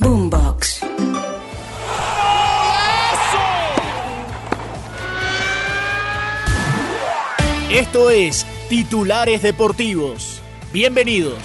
[0.00, 0.80] Boombox.
[7.68, 10.40] Esto es Titulares Deportivos.
[10.72, 11.38] Bienvenidos.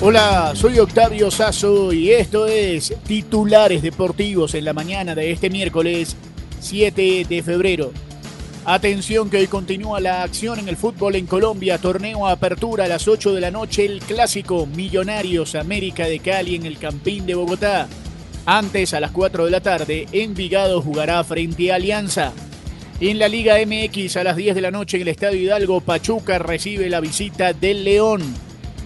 [0.00, 6.16] Hola, soy Octavio Sazo y esto es Titulares Deportivos en la mañana de este miércoles
[6.60, 7.92] 7 de febrero.
[8.68, 13.06] Atención que hoy continúa la acción en el fútbol en Colombia, torneo apertura a las
[13.06, 17.86] 8 de la noche, el clásico Millonarios América de Cali en el Campín de Bogotá.
[18.44, 22.32] Antes, a las 4 de la tarde, Envigado jugará frente a Alianza.
[22.98, 26.40] En la Liga MX, a las 10 de la noche en el Estadio Hidalgo, Pachuca
[26.40, 28.20] recibe la visita del León.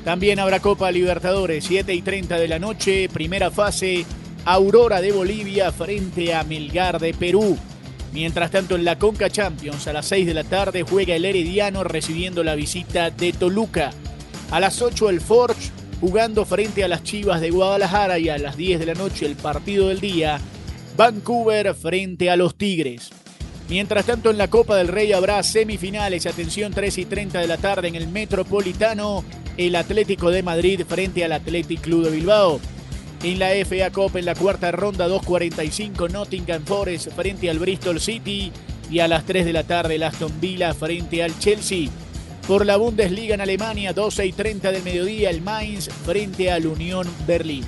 [0.04, 4.04] También habrá Copa Libertadores, 7 y 30 de la noche, primera fase,
[4.44, 7.56] Aurora de Bolivia frente a Melgar de Perú.
[8.12, 11.84] Mientras tanto, en la Conca Champions, a las 6 de la tarde, juega el Herediano
[11.84, 13.90] recibiendo la visita de Toluca.
[14.50, 18.56] A las 8, el Forge jugando frente a las Chivas de Guadalajara y a las
[18.56, 20.40] 10 de la noche el partido del día,
[20.96, 23.10] Vancouver frente a los Tigres.
[23.68, 27.58] Mientras tanto en la Copa del Rey habrá semifinales, atención 3 y 30 de la
[27.58, 29.24] tarde en el Metropolitano,
[29.56, 32.60] el Atlético de Madrid frente al Athletic Club de Bilbao.
[33.22, 38.50] En la FA Cup en la cuarta ronda 2.45 Nottingham Forest frente al Bristol City
[38.90, 41.90] y a las 3 de la tarde el Aston Villa frente al Chelsea.
[42.48, 47.06] Por la Bundesliga en Alemania, 12 y 30 del mediodía, el Mainz frente al Unión
[47.26, 47.64] Berlín.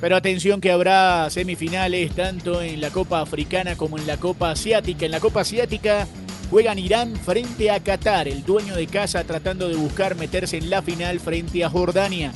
[0.00, 5.06] Pero atención que habrá semifinales tanto en la Copa Africana como en la Copa Asiática.
[5.06, 6.08] En la Copa Asiática
[6.50, 10.82] juegan Irán frente a Qatar, el dueño de casa tratando de buscar meterse en la
[10.82, 12.32] final frente a Jordania.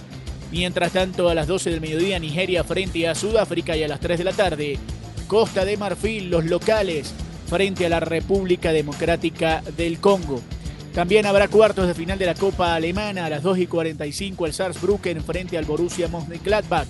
[0.50, 4.18] Mientras tanto, a las 12 del mediodía, Nigeria frente a Sudáfrica y a las 3
[4.18, 4.78] de la tarde,
[5.26, 7.12] Costa de Marfil, los locales,
[7.48, 10.40] frente a la República Democrática del Congo.
[10.94, 14.54] También habrá cuartos de final de la Copa Alemana a las 2 y 45 el
[14.54, 16.88] Saarbrücken frente al Borussia Mönchengladbach.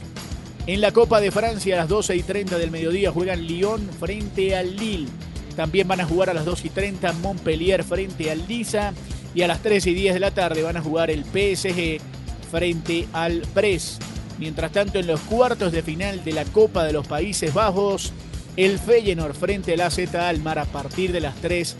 [0.66, 4.54] En la Copa de Francia a las 12 y 30 del mediodía juegan Lyon frente
[4.54, 5.08] al Lille.
[5.56, 8.92] También van a jugar a las 2 y 30 Montpellier frente al Lisa.
[9.34, 12.00] Y a las 3 y 10 de la tarde van a jugar el PSG
[12.56, 14.02] frente al Brest.
[14.38, 18.14] Mientras tanto, en los cuartos de final de la Copa de los Países Bajos,
[18.56, 21.76] el Feyenoord frente al AZ Almar a partir de las 3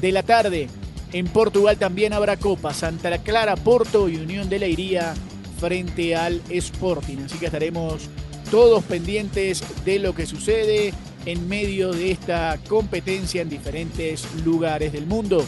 [0.00, 0.68] de la tarde.
[1.12, 5.14] En Portugal también habrá Copa, Santa Clara, Porto y Unión de Leiría
[5.58, 7.24] frente al Sporting.
[7.24, 8.08] Así que estaremos
[8.52, 10.94] todos pendientes de lo que sucede
[11.26, 15.44] en medio de esta competencia en diferentes lugares del mundo.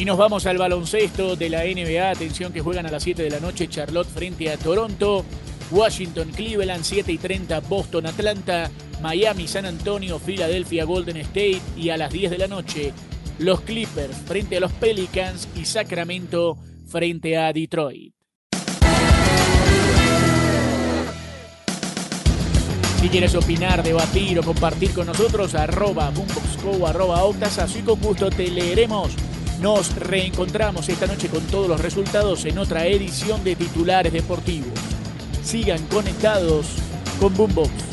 [0.00, 2.08] Y nos vamos al baloncesto de la NBA.
[2.08, 5.26] Atención que juegan a las 7 de la noche Charlotte frente a Toronto.
[5.70, 8.70] Washington, Cleveland, 7 y 30, Boston, Atlanta,
[9.02, 12.94] Miami, San Antonio, Filadelfia, Golden State y a las 10 de la noche
[13.40, 16.56] los Clippers frente a los Pelicans y Sacramento
[16.88, 18.14] frente a Detroit.
[23.02, 28.30] Si quieres opinar, debatir o compartir con nosotros, arroba boomboxco, arroba octas, y con gusto
[28.30, 29.14] te leeremos.
[29.60, 34.72] Nos reencontramos esta noche con todos los resultados en otra edición de Titulares Deportivos.
[35.42, 36.66] Sigan conectados
[37.20, 37.89] con Boombox.